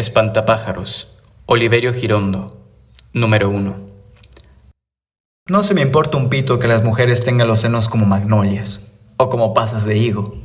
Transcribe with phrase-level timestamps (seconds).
[0.00, 1.08] Espantapájaros,
[1.44, 2.56] Oliverio Girondo,
[3.12, 3.76] número 1.
[5.46, 8.80] No se me importa un pito que las mujeres tengan los senos como magnolias
[9.18, 10.38] o como pasas de higo,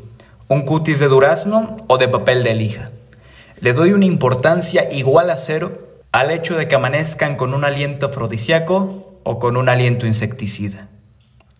[0.49, 2.91] un cutis de durazno o de papel de lija.
[3.61, 5.79] Le doy una importancia igual a cero
[6.11, 10.87] al hecho de que amanezcan con un aliento afrodisíaco o con un aliento insecticida.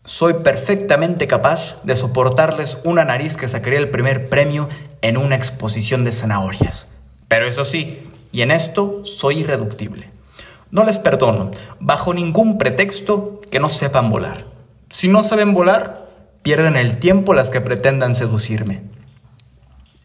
[0.06, 4.70] Soy perfectamente capaz de soportarles una nariz que sacaría el primer premio
[5.02, 6.88] en una exposición de zanahorias
[7.28, 10.10] pero eso sí, y en esto soy irreductible.
[10.72, 14.46] No les perdono, bajo ningún pretexto, que no sepan volar.
[14.90, 16.08] Si no saben volar,
[16.44, 18.84] pierden el tiempo las que pretendan seducirme.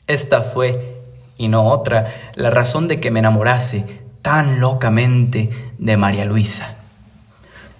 [0.07, 1.03] Esta fue,
[1.37, 3.85] y no otra, la razón de que me enamorase
[4.23, 6.77] tan locamente de María Luisa.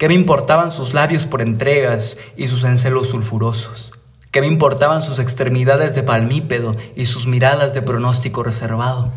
[0.01, 3.91] ¿Qué me importaban sus labios por entregas y sus encelos sulfurosos?
[4.31, 9.11] ¿Qué me importaban sus extremidades de palmípedo y sus miradas de pronóstico reservado?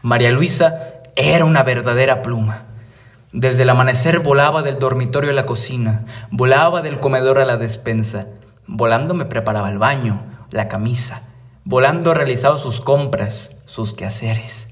[0.00, 2.64] María Luisa era una verdadera pluma.
[3.34, 8.26] Desde el amanecer volaba del dormitorio a la cocina, volaba del comedor a la despensa.
[8.66, 11.24] Volando me preparaba el baño, la camisa.
[11.64, 14.68] Volando realizaba sus compras, sus quehaceres.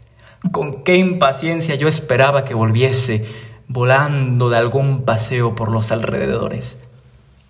[0.52, 3.26] Con qué impaciencia yo esperaba que volviese,
[3.68, 6.78] volando de algún paseo por los alrededores.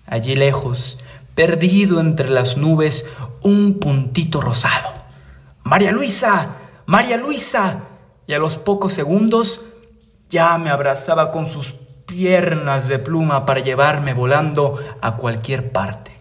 [0.07, 0.99] Allí lejos,
[1.35, 3.07] perdido entre las nubes
[3.43, 4.91] un puntito rosado.
[5.63, 7.81] María Luisa, María Luisa.
[8.27, 9.63] Y a los pocos segundos
[10.29, 16.13] ya me abrazaba con sus piernas de pluma para llevarme volando a cualquier parte.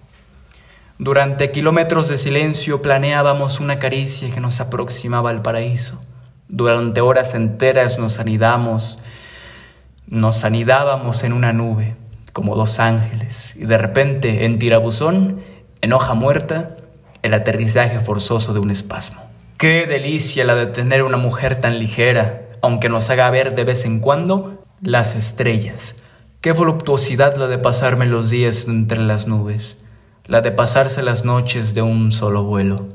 [0.99, 6.01] Durante kilómetros de silencio planeábamos una caricia que nos aproximaba al paraíso.
[6.47, 8.99] Durante horas enteras nos anidamos,
[10.08, 11.95] nos anidábamos en una nube
[12.33, 15.41] como dos ángeles, y de repente, en tirabuzón,
[15.81, 16.77] en hoja muerta,
[17.23, 19.22] el aterrizaje forzoso de un espasmo.
[19.58, 23.86] Qué delicia la de tener una mujer tan ligera, aunque nos haga ver de vez
[23.86, 25.95] en cuando las estrellas.
[26.42, 29.77] Qué voluptuosidad la de pasarme los días entre las nubes,
[30.27, 32.87] la de pasarse las noches de un solo vuelo.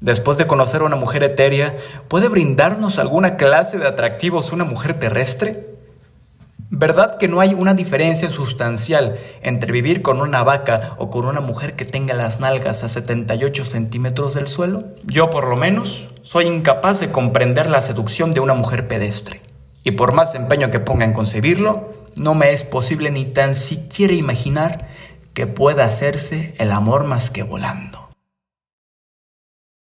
[0.00, 4.96] Después de conocer a una mujer etérea, ¿puede brindarnos alguna clase de atractivos una mujer
[4.98, 5.73] terrestre?
[6.76, 11.40] ¿Verdad que no hay una diferencia sustancial entre vivir con una vaca o con una
[11.40, 14.82] mujer que tenga las nalgas a 78 centímetros del suelo?
[15.04, 19.40] Yo por lo menos soy incapaz de comprender la seducción de una mujer pedestre.
[19.84, 24.14] Y por más empeño que ponga en concebirlo, no me es posible ni tan siquiera
[24.14, 24.88] imaginar
[25.32, 28.03] que pueda hacerse el amor más que volando.